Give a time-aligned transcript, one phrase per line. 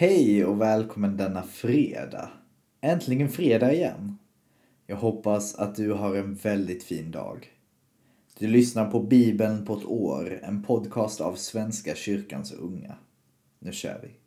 [0.00, 2.30] Hej och välkommen denna fredag.
[2.80, 4.18] Äntligen fredag igen.
[4.86, 7.46] Jag hoppas att du har en väldigt fin dag.
[8.38, 12.94] Du lyssnar på Bibeln på ett år, en podcast av Svenska kyrkans unga.
[13.58, 14.19] Nu kör vi.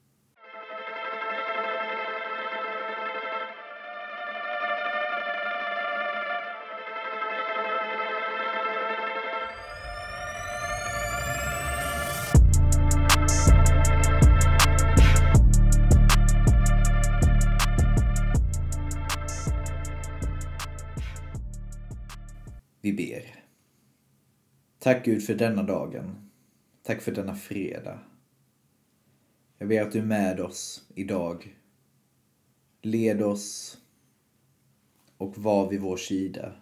[24.83, 26.29] Tack Gud för denna dagen.
[26.81, 27.99] Tack för denna fredag.
[29.57, 31.57] Jag ber att du är med oss idag.
[32.81, 33.77] Led oss
[35.17, 36.53] och var vid vår sida.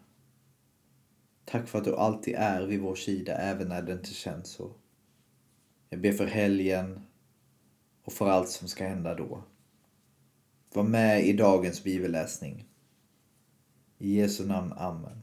[1.45, 4.71] Tack för att du alltid är vid vår sida även när det inte känns så.
[5.89, 7.01] Jag ber för helgen
[8.03, 9.43] och för allt som ska hända då.
[10.73, 12.65] Var med i dagens bibelläsning.
[13.97, 15.21] I Jesu namn, Amen.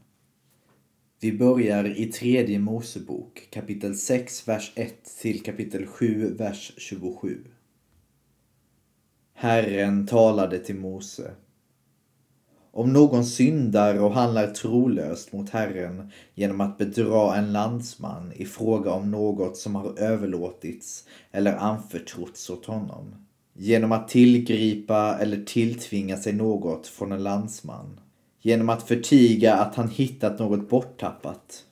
[1.21, 7.43] Vi börjar i tredje Mosebok kapitel 6, vers 1 till kapitel 7, vers 27.
[9.33, 11.31] Herren talade till Mose.
[12.71, 18.91] Om någon syndar och handlar trolöst mot Herren genom att bedra en landsman i fråga
[18.91, 23.15] om något som har överlåtits eller anförtrotts åt honom,
[23.53, 27.99] genom att tillgripa eller tilltvinga sig något från en landsman,
[28.41, 31.63] genom att förtiga att han hittat något borttappat,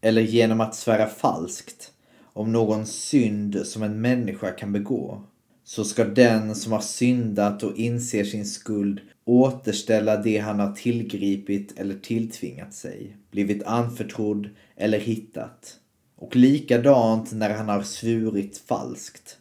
[0.00, 1.92] eller genom att svära falskt
[2.32, 5.22] om någon synd som en människa kan begå,
[5.64, 11.78] så ska den som har syndat och inser sin skuld återställa det han har tillgripit
[11.78, 15.76] eller tilltvingat sig, blivit anförtrodd eller hittat.
[16.16, 19.38] Och likadant när han har svurit falskt.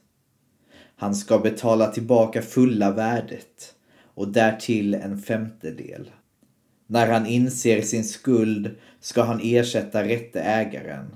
[0.95, 6.09] Han ska betala tillbaka fulla värdet och därtill en femtedel.
[6.87, 11.15] När han inser sin skuld ska han ersätta rätte ägaren.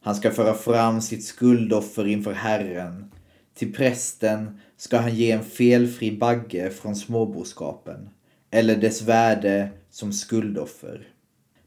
[0.00, 3.12] Han ska föra fram sitt skuldoffer inför Herren.
[3.54, 8.08] Till prästen ska han ge en felfri bagge från småboskapen
[8.50, 11.08] eller dess värde som skuldoffer.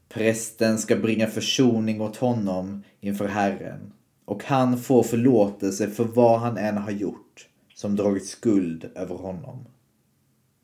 [0.08, 3.92] Prästen ska bringa försoning åt honom inför Herren
[4.24, 9.66] och han får förlåtelse för vad han än har gjort som dragit skuld över honom.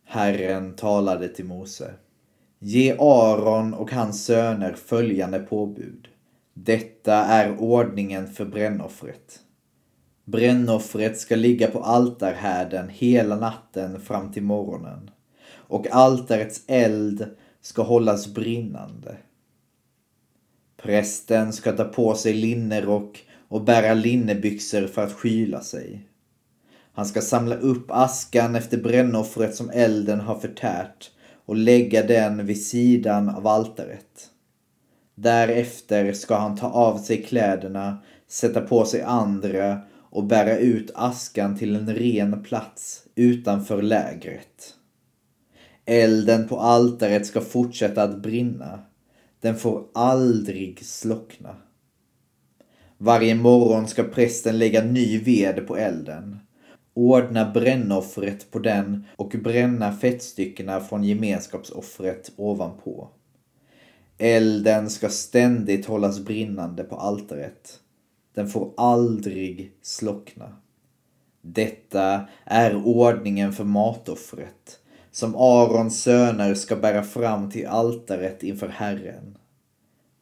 [0.05, 1.95] Herren talade till Mose.
[2.59, 6.09] Ge Aron och hans söner följande påbud.
[6.55, 9.41] Detta är ordningen för brännoffret.
[10.25, 15.11] Brännoffret ska ligga på altarhärden hela natten fram till morgonen
[15.53, 17.27] och altarets eld
[17.61, 19.17] ska hållas brinnande.
[20.77, 26.09] Prästen ska ta på sig linnerock och bära linnebyxor för att skyla sig.
[26.93, 31.11] Han ska samla upp askan efter brännoffret som elden har förtärt
[31.47, 34.31] och lägga den vid sidan av altaret.
[35.15, 41.59] Därefter ska han ta av sig kläderna, sätta på sig andra och bära ut askan
[41.59, 44.75] till en ren plats utanför lägret.
[45.85, 48.79] Elden på altaret ska fortsätta att brinna.
[49.41, 51.57] Den får aldrig slockna.
[52.99, 56.39] Varje morgon ska prästen lägga ny ved på elden
[56.95, 63.09] ordna brännoffret på den och bränna fettstyckena från gemenskapsoffret ovanpå.
[64.19, 67.81] Elden ska ständigt hållas brinnande på altaret.
[68.35, 70.57] Den får aldrig slockna.
[71.41, 74.81] Detta är ordningen för matoffret
[75.11, 79.39] som Arons söner ska bära fram till altaret inför Herren.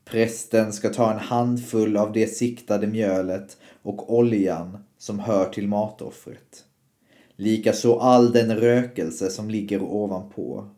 [0.05, 6.65] Prästen ska ta en handfull av det siktade mjölet och oljan som hör till matoffret.
[7.37, 10.69] Likaså all den rökelse som ligger ovanpå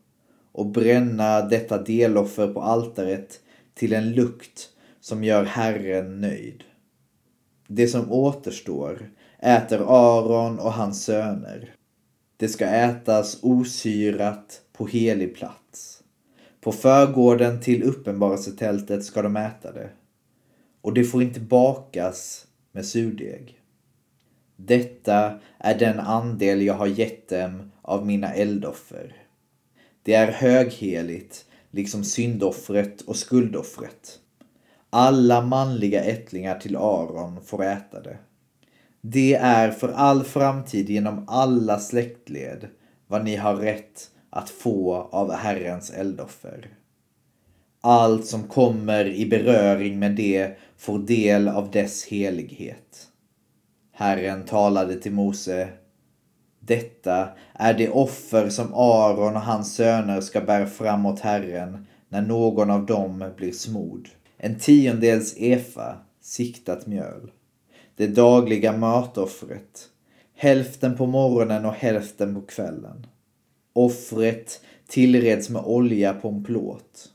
[0.53, 3.41] och bränna detta deloffer på altaret
[3.75, 4.69] till en lukt
[5.01, 6.65] som gör Herren nöjd.
[7.69, 11.75] Det som återstår äter Aron och hans söner.
[12.37, 16.03] Det ska ätas osyrat på helig plats.
[16.61, 19.91] På förgården till uppenbarelsetältet ska de äta det.
[20.81, 23.61] Och det får inte bakas med surdeg.
[24.57, 29.17] Detta är den andel jag har gett dem av mina eldoffer.
[30.03, 34.19] Det är högheligt, liksom syndoffret och skuldoffret.
[34.91, 38.19] Alla manliga ättlingar till Aron får äta det.
[39.01, 42.69] Det är för all framtid genom alla släktled
[43.07, 46.69] vad ni har rätt att få av Herrens eldoffer.
[47.81, 53.09] Allt som kommer i beröring med det får del av dess helighet.
[53.97, 55.69] Herren talade till Mose.
[56.61, 62.23] Detta är det offer som Aron och hans söner ska bära fram åt Herren när
[62.23, 64.09] någon av dem blir smord.
[64.37, 67.31] En tiondels efa siktat mjöl.
[67.97, 69.89] Det dagliga matoffret.
[70.37, 73.07] Hälften på morgonen och hälften på kvällen.
[73.73, 77.11] Offret tillreds med olja på en plåt.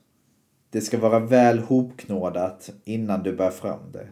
[0.70, 4.08] Det ska vara väl hopknådat innan du bär fram det.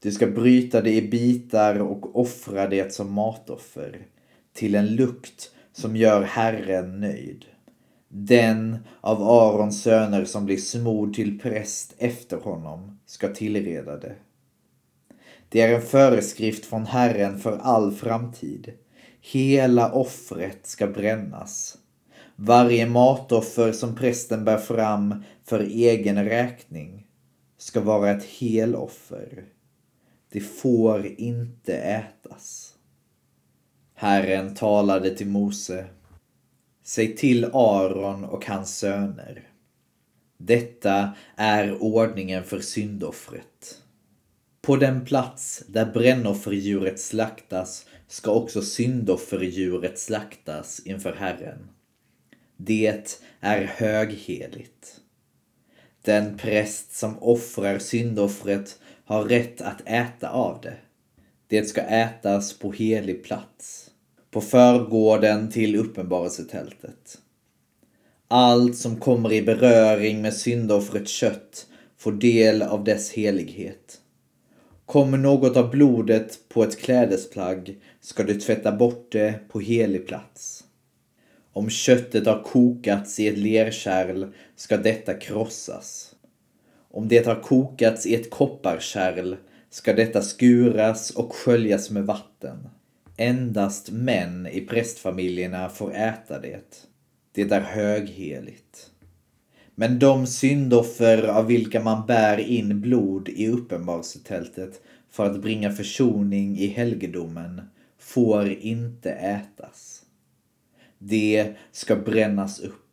[0.00, 4.06] Du ska bryta det i bitar och offra det som matoffer
[4.52, 7.44] till en lukt som gör Herren nöjd.
[8.08, 14.14] Den av Arons söner som blir smord till präst efter honom ska tillreda det.
[15.48, 18.72] Det är en föreskrift från Herren för all framtid.
[19.20, 21.78] Hela offret ska brännas.
[22.36, 27.06] Varje matoffer som prästen bär fram för egen räkning
[27.58, 29.44] ska vara ett heloffer.
[30.30, 32.74] Det får inte ätas.
[33.94, 35.86] Herren talade till Mose.
[36.82, 39.48] Säg till Aron och hans söner.
[40.38, 43.82] Detta är ordningen för syndoffret.
[44.60, 51.68] På den plats där brännofferdjuret slaktas ska också syndofferdjuret slaktas inför Herren.
[52.56, 55.00] Det är högheligt.
[56.02, 60.76] Den präst som offrar syndoffret har rätt att äta av det.
[61.46, 63.90] Det ska ätas på helig plats,
[64.30, 67.18] på förgården till uppenbarelsetältet.
[68.28, 71.66] Allt som kommer i beröring med syndoffrets kött
[71.96, 74.00] får del av dess helighet.
[74.86, 80.64] Kommer något av blodet på ett klädesplagg ska du tvätta bort det på helig plats.
[81.52, 84.26] Om köttet har kokats i ett lerkärl
[84.56, 86.15] ska detta krossas.
[86.96, 89.36] Om det har kokats i ett kopparkärl
[89.70, 92.68] ska detta skuras och sköljas med vatten.
[93.16, 96.88] Endast män i prästfamiljerna får äta det.
[97.32, 98.90] Det är högheligt.
[99.74, 106.58] Men de syndoffer av vilka man bär in blod i uppenbarelsetältet för att bringa försoning
[106.58, 107.62] i helgedomen
[107.98, 110.02] får inte ätas.
[110.98, 112.85] Det ska brännas upp.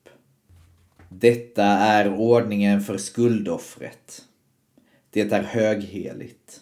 [1.20, 4.22] Detta är ordningen för skuldoffret.
[5.10, 6.62] Det är högheligt.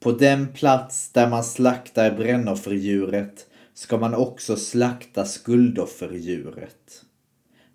[0.00, 7.04] På den plats där man slaktar brännofferdjuret ska man också slakta skuldofferdjuret.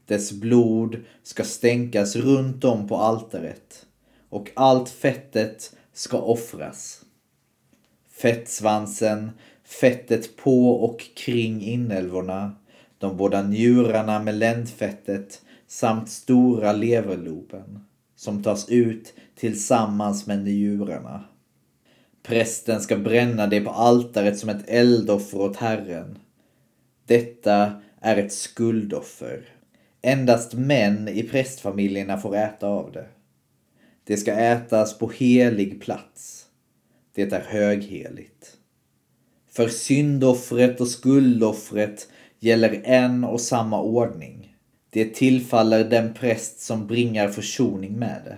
[0.06, 3.86] Dess blod ska stänkas runt om på altaret
[4.30, 7.02] och allt fettet ska offras.
[8.22, 9.32] Fettsvansen,
[9.64, 12.56] fettet på och kring inälvorna,
[13.00, 17.86] de båda njurarna med ländfettet samt stora leverloben
[18.16, 21.24] som tas ut tillsammans med njurarna.
[22.24, 26.18] Prästen ska bränna det på altaret som ett eldoffer åt Herren.
[27.06, 29.46] Detta är ett skuldoffer.
[30.02, 33.08] Endast män i prästfamiljerna får äta av det.
[34.04, 36.46] Det ska ätas på helig plats.
[37.16, 38.58] Det är högheligt.
[39.52, 42.08] För syndoffret och skuldoffret
[42.40, 44.56] gäller en och samma ordning.
[44.90, 48.38] Det tillfaller den präst som bringar försoning med det.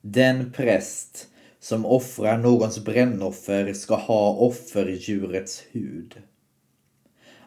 [0.00, 1.26] Den präst
[1.60, 6.14] som offrar någons brännoffer ska ha offerdjurets hud.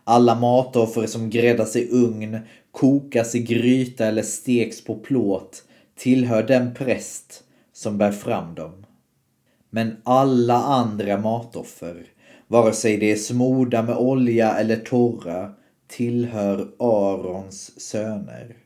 [0.04, 2.40] Alla matoffer som gräddas i ugn,
[2.72, 5.64] kokas i gryta eller steks på plåt
[5.96, 8.86] tillhör den präst som bär fram dem.
[9.70, 12.06] Men alla andra matoffer,
[12.48, 15.54] vare sig de är smorda med olja eller torra,
[15.88, 18.58] tillhör Arons söner.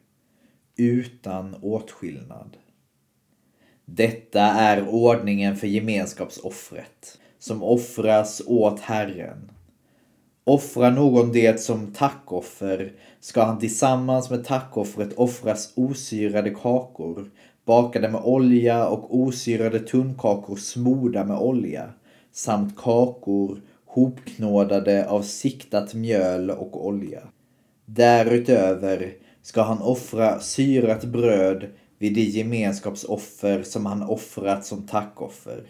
[0.78, 2.58] Utan åtskillnad.
[3.86, 9.52] Detta är ordningen för gemenskapsoffret, som offras åt Herren.
[10.44, 17.32] Offrar någon det som tackoffer ska han tillsammans med tackoffret offras osyrade kakor,
[17.66, 21.94] bakade med olja och osyrade tunnkakor smorda med olja,
[22.32, 23.62] samt kakor
[24.00, 27.22] hopknådade av siktat mjöl och olja.
[27.86, 31.66] Därutöver ska han offra syrat bröd
[31.98, 35.64] vid det gemenskapsoffer som han offrat som tackoffer.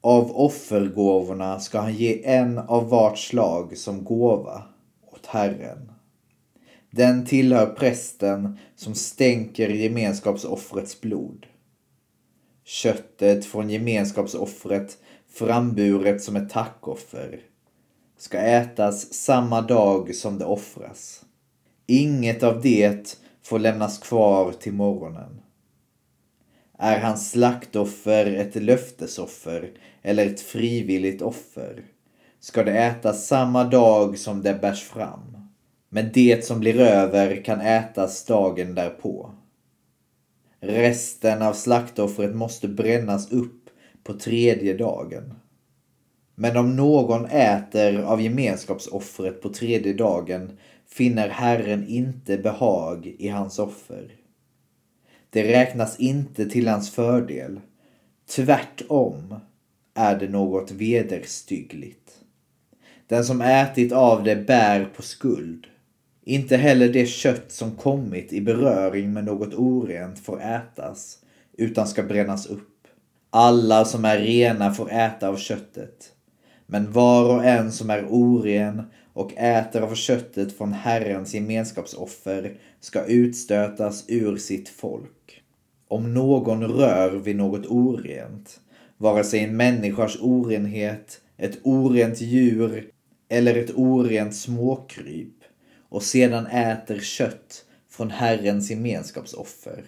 [0.00, 4.62] Av offergåvorna ska han ge en av vart slag som gåva
[5.12, 5.92] åt Herren.
[6.90, 11.46] Den tillhör prästen som stänker gemenskapsoffrets blod.
[12.64, 14.98] Köttet från gemenskapsoffret
[15.34, 17.40] framburet som ett tackoffer
[18.18, 21.24] ska ätas samma dag som det offras.
[21.86, 25.40] Inget av det får lämnas kvar till morgonen.
[26.78, 29.70] Är hans slaktoffer ett löftesoffer
[30.02, 31.84] eller ett frivilligt offer
[32.40, 35.48] ska det ätas samma dag som det bärs fram.
[35.88, 39.34] Men det som blir över kan ätas dagen därpå.
[40.66, 43.70] Resten av slaktoffret måste brännas upp
[44.04, 45.34] på tredje dagen.
[46.34, 53.58] Men om någon äter av gemenskapsoffret på tredje dagen finner Herren inte behag i hans
[53.58, 54.12] offer.
[55.30, 57.60] Det räknas inte till hans fördel.
[58.36, 59.34] Tvärtom
[59.94, 62.20] är det något vederstyggligt.
[63.06, 65.66] Den som ätit av det bär på skuld.
[66.26, 71.18] Inte heller det kött som kommit i beröring med något orent får ätas,
[71.58, 72.88] utan ska brännas upp.
[73.30, 76.12] Alla som är rena får äta av köttet.
[76.66, 83.04] Men var och en som är oren och äter av köttet från Herrens gemenskapsoffer ska
[83.04, 85.42] utstötas ur sitt folk.
[85.88, 88.60] Om någon rör vid något orent,
[88.96, 92.90] vare sig en människas orenhet, ett orent djur
[93.28, 95.43] eller ett orent småkryp
[95.94, 99.84] och sedan äter kött från Herrens gemenskapsoffer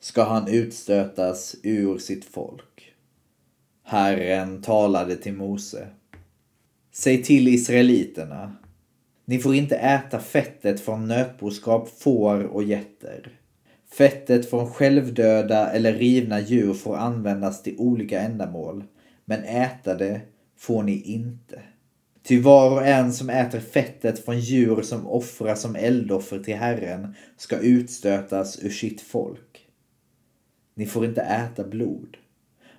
[0.00, 2.92] ska han utstötas ur sitt folk.
[3.82, 5.88] Herren talade till Mose.
[6.92, 8.56] Säg till israeliterna.
[9.24, 13.38] Ni får inte äta fettet från nötboskap, får och getter.
[13.92, 18.84] Fettet från självdöda eller rivna djur får användas till olika ändamål,
[19.24, 20.20] men äta det
[20.56, 21.62] får ni inte.
[22.26, 27.14] Ty var och en som äter fettet från djur som offras som eldoffer till Herren
[27.36, 29.66] ska utstötas ur sitt folk.
[30.74, 32.16] Ni får inte äta blod,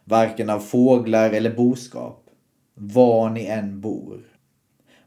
[0.04, 2.30] varken av fåglar eller boskap,
[2.74, 4.22] var ni än bor.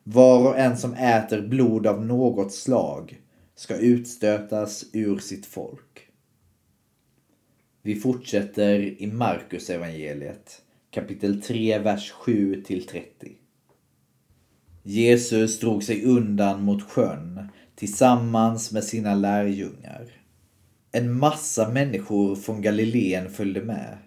[0.02, 3.21] Var och en som äter blod av något slag
[3.54, 6.09] ska utstötas ur sitt folk.
[7.83, 13.37] Vi fortsätter i Markus evangeliet kapitel 3, vers 7 till 30.
[14.90, 20.11] Jesus drog sig undan mot sjön tillsammans med sina lärjungar.
[20.92, 23.99] En massa människor från Galileen följde med,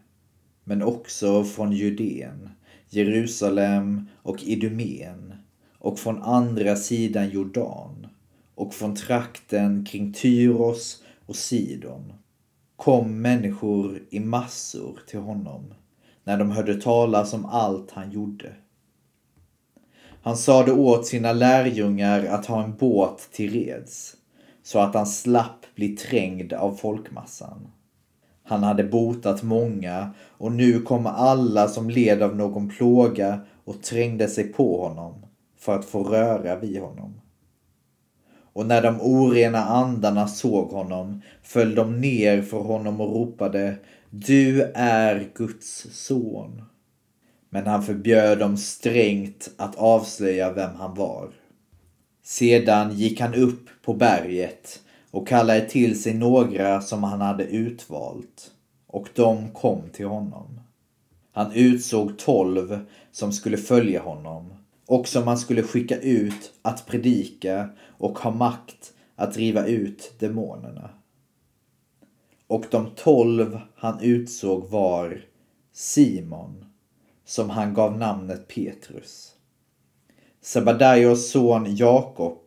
[0.64, 2.50] men också från Judeen,
[2.90, 5.34] Jerusalem och Idumeen
[5.80, 8.08] och från andra sidan Jordan
[8.56, 12.14] och från trakten kring Tyros och Sidon
[12.76, 15.74] kom människor i massor till honom
[16.24, 18.56] när de hörde talas om allt han gjorde.
[20.24, 24.16] Han sade åt sina lärjungar att ha en båt till reds
[24.64, 27.68] så att han slapp bli trängd av folkmassan.
[28.44, 34.28] Han hade botat många och nu kom alla som led av någon plåga och trängde
[34.28, 35.26] sig på honom
[35.60, 37.22] för att få röra vid honom.
[38.54, 43.76] Och när de orena andarna såg honom föll de ner för honom och ropade
[44.10, 46.62] Du är Guds son.
[47.54, 51.30] Men han förbjöd dem strängt att avslöja vem han var.
[52.24, 54.82] Sedan gick han upp på berget
[55.12, 58.52] och kallade till sig några som han hade utvalt
[58.88, 60.60] och de kom till honom.
[61.32, 64.54] Han utsåg tolv som skulle följa honom
[64.86, 70.90] och som han skulle skicka ut att predika och ha makt att driva ut demonerna.
[72.48, 75.22] Och de tolv han utsåg var
[75.74, 76.66] Simon,
[77.32, 79.32] som han gav namnet Petrus.
[80.42, 82.40] Sebadaios son Jakob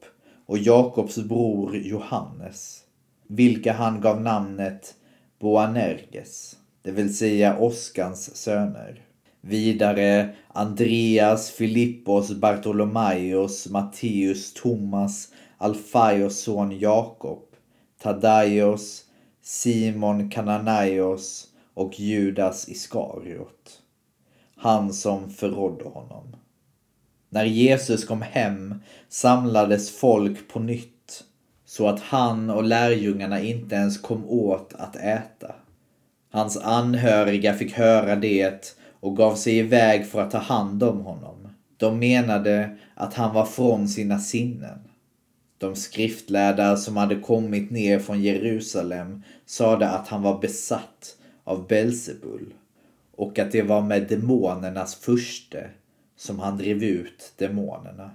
[0.46, 2.80] och Jakobs bror Johannes,
[3.26, 4.94] vilka han gav namnet
[5.40, 9.02] Boanerges, det vill säga Oskans söner.
[9.40, 17.42] Vidare Andreas, Filippos, Bartolomaios, Matteus, Thomas, Alfaios son Jakob,
[18.02, 19.04] Tadaios,
[19.42, 23.83] Simon Kananaios och Judas Iskariot.
[24.64, 26.36] Han som förrådde honom.
[27.28, 28.74] När Jesus kom hem
[29.08, 31.24] samlades folk på nytt
[31.64, 35.54] så att han och lärjungarna inte ens kom åt att äta.
[36.30, 41.48] Hans anhöriga fick höra det och gav sig iväg för att ta hand om honom.
[41.76, 44.78] De menade att han var från sina sinnen.
[45.58, 52.54] De skriftlärda som hade kommit ner från Jerusalem sade att han var besatt av Belsebul
[53.16, 55.70] och att det var med demonernas furste
[56.16, 58.10] som han drev ut demonerna.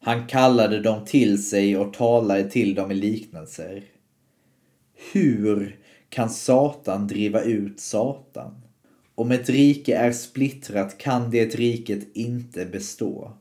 [0.00, 3.84] Han kallade dem till sig och talade till dem i liknelser.
[5.12, 5.78] Hur
[6.08, 8.62] kan Satan driva ut Satan?
[9.14, 13.32] Om ett rike är splittrat kan det riket inte bestå.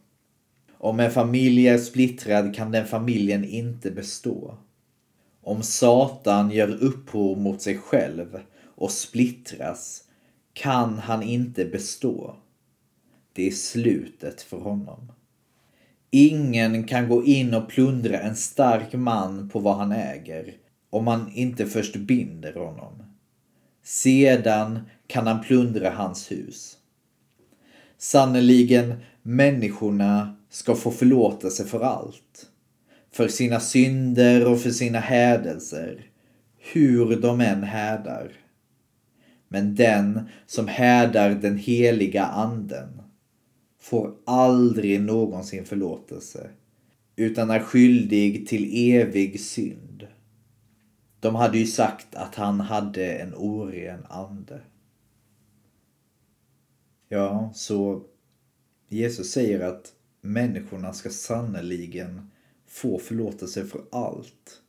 [0.78, 4.58] Om en familj är splittrad kan den familjen inte bestå.
[5.44, 8.40] Om Satan gör uppror mot sig själv
[8.76, 10.04] och splittras
[10.58, 12.36] kan han inte bestå.
[13.34, 15.12] det är slutet för honom.
[16.12, 20.54] Ingen kan gå in och plundra en stark man på vad han äger
[20.90, 23.04] om man inte först binder honom.
[23.84, 26.78] Sedan kan han plundra hans hus.
[27.98, 32.50] Sannerligen, människorna ska få förlåtelse för allt.
[33.12, 36.06] För sina synder och för sina hädelser,
[36.58, 38.47] hur de än hädar.
[39.48, 43.02] Men den som hädar den heliga anden
[43.80, 46.50] får aldrig någonsin förlåtelse
[47.16, 50.08] utan är skyldig till evig synd.
[51.20, 54.62] De hade ju sagt att han hade en oren ande.
[57.10, 58.04] Ja, så
[58.90, 62.32] Jesus säger att människorna ska sannoliken
[62.68, 64.62] få förlåtelse för allt.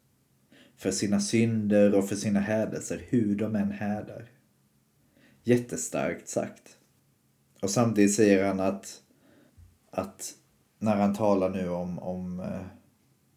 [0.77, 4.29] För sina synder och för sina hädelser, hur de än hädar.
[5.49, 6.77] Jättestarkt sagt.
[7.63, 9.03] Och samtidigt säger han att,
[9.91, 10.35] att
[10.79, 12.67] när han talar nu om, om eh,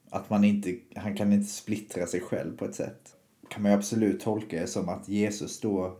[0.09, 3.15] att man inte, han kan inte splittra sig själv på ett sätt.
[3.49, 5.99] Kan man ju absolut tolka det som att Jesus då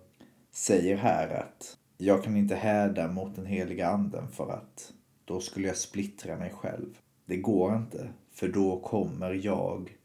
[0.52, 4.94] säger här att jag kan inte häda mot den heliga anden för att
[5.26, 6.98] då skulle jag splittra mig själv.
[7.26, 9.98] Det går inte, för då kommer jag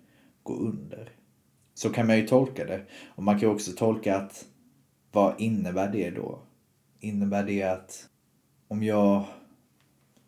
[0.42, 1.10] gå under.
[1.75, 2.86] Så kan man ju tolka det.
[3.14, 4.44] Och man kan också tolka att
[5.16, 6.38] vad innebär det då?
[7.00, 8.08] Innebär det att
[8.68, 9.25] om jag,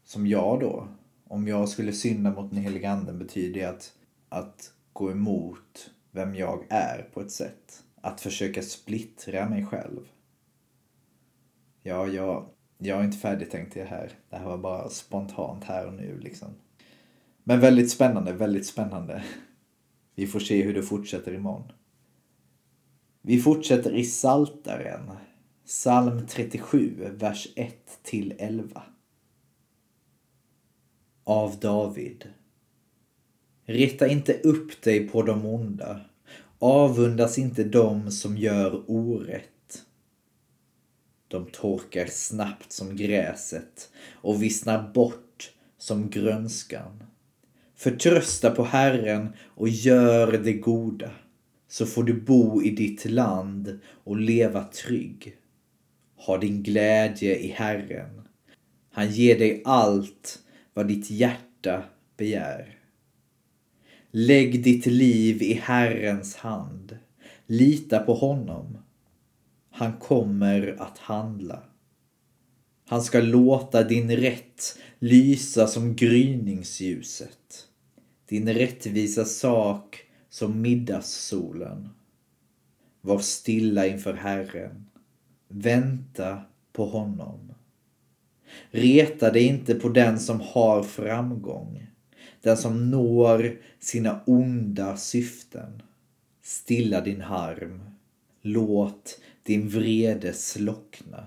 [0.05, 0.89] som jag då,
[1.25, 3.93] om jag skulle synda mot den heliga anden betyder det att,
[4.29, 7.85] att gå emot vem jag är på ett sätt.
[8.01, 10.09] Att försöka splittra mig själv.
[11.83, 14.13] Ja, jag, jag är inte färdigtänkt i det här.
[14.31, 16.49] Det här var bara spontant här och nu liksom.
[17.45, 19.25] Men väldigt spännande, väldigt spännande.
[20.15, 21.73] Vi får se hur det fortsätter imorgon.
[23.23, 25.11] Vi fortsätter i Saltaren,
[25.67, 28.83] psalm 37, vers 1 till 11.
[31.25, 32.25] Av David.
[33.65, 36.01] Reta inte upp dig på de onda.
[36.59, 39.85] Avundas inte dem som gör orätt.
[41.29, 47.05] De torkar snabbt som gräset och vissnar bort som grönskan.
[47.75, 51.11] Förtrösta på Herren och gör det goda
[51.69, 55.37] så får du bo i ditt land och leva trygg.
[56.17, 58.23] Ha din glädje i Herren.
[58.91, 60.39] Han ger dig allt
[60.75, 61.85] vad ditt hjärta
[62.17, 62.79] begär.
[64.11, 66.99] Lägg ditt liv i Herrens hand.
[67.47, 68.79] Lita på honom.
[69.71, 71.63] Han kommer att handla.
[72.87, 77.67] Han ska låta din rätt lysa som gryningsljuset.
[78.29, 81.89] Din rättvisa sak som middagssolen.
[83.01, 84.87] Var stilla inför Herren.
[85.49, 87.53] Vänta på honom.
[88.71, 91.87] Reta dig inte på den som har framgång,
[92.43, 95.83] den som når sina onda syften.
[96.43, 97.81] Stilla din harm.
[98.43, 101.27] Låt din vrede slockna.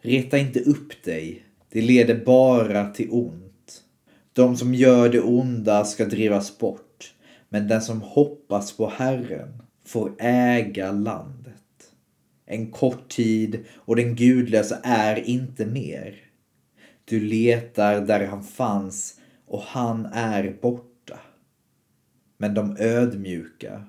[0.00, 3.84] Reta inte upp dig, det leder bara till ont.
[4.32, 6.87] De som gör det onda ska drivas bort
[7.48, 11.54] men den som hoppas på Herren får äga landet.
[12.46, 16.16] En kort tid och den gudlösa är inte mer.
[17.04, 21.20] Du letar där han fanns och han är borta.
[22.36, 23.84] Men de ödmjuka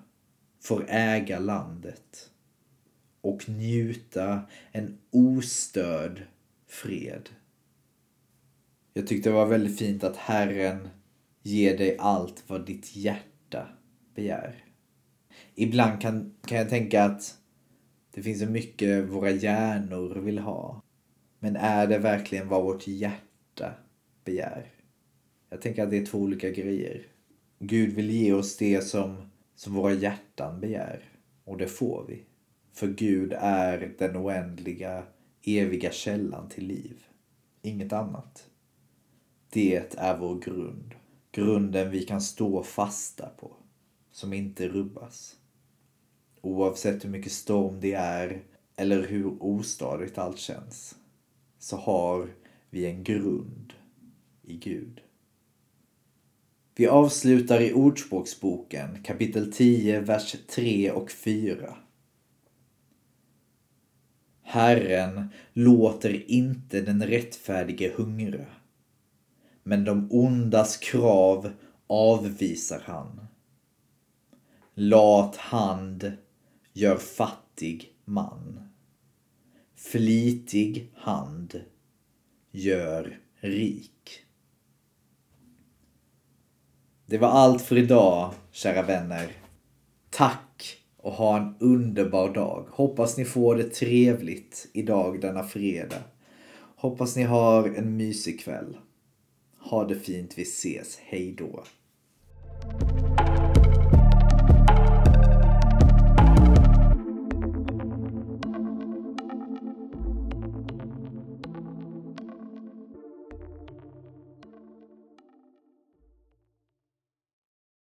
[0.62, 2.30] får äga landet
[3.22, 4.42] och njuta
[4.72, 6.24] en ostörd
[6.68, 7.30] fred.
[8.94, 10.90] Jag tyckte det var väldigt fint att Herren
[11.42, 13.68] ger dig allt vad ditt hjärta hjärta
[14.16, 14.66] begär.
[15.56, 17.38] Ibland kan, kan jag tänka att
[18.14, 20.82] det finns så mycket våra hjärnor vill ha.
[21.40, 23.74] Men är det verkligen vad vårt hjärta
[24.26, 24.72] begär?
[25.50, 27.08] Jag tänker att det är två olika grejer.
[27.60, 31.04] Gud vill ge oss det som, som våra hjärtan begär.
[31.46, 32.24] Och det får vi.
[32.74, 35.04] För Gud är den oändliga,
[35.44, 37.04] eviga källan till liv.
[37.62, 38.50] Inget annat.
[39.50, 40.96] Det är vår grund.
[41.32, 43.56] Grunden vi kan stå fasta på.
[44.12, 45.36] Som inte rubbas.
[46.42, 48.44] Oavsett hur mycket storm det är
[48.76, 50.96] eller hur ostadigt allt känns.
[51.60, 52.30] Så har
[52.70, 53.74] vi en grund
[54.44, 55.02] i Gud.
[56.76, 61.78] Vi avslutar i Ordspråksboken kapitel 10, vers 3 och 4.
[64.42, 68.46] Herren låter inte den rättfärdige hungra
[69.70, 71.52] men de ondas krav
[71.88, 73.28] avvisar han.
[74.74, 76.12] Lat hand
[76.74, 78.70] gör fattig man.
[79.76, 81.62] Flitig hand
[82.52, 84.20] gör rik.
[87.06, 89.32] Det var allt för idag, kära vänner.
[90.10, 92.66] Tack och ha en underbar dag.
[92.72, 96.04] Hoppas ni får det trevligt idag denna fredag.
[96.76, 98.78] Hoppas ni har en mysig kväll.
[99.70, 101.64] Ha det fint, vi ses, hej då!